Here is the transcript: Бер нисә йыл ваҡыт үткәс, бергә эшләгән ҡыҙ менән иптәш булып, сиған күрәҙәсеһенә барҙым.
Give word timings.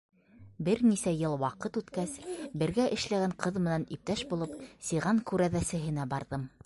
Бер 0.67 0.79
нисә 0.85 1.11
йыл 1.17 1.35
ваҡыт 1.43 1.77
үткәс, 1.81 2.15
бергә 2.63 2.87
эшләгән 2.97 3.35
ҡыҙ 3.45 3.59
менән 3.67 3.85
иптәш 3.97 4.25
булып, 4.33 4.57
сиған 4.89 5.21
күрәҙәсеһенә 5.33 6.09
барҙым. 6.17 6.55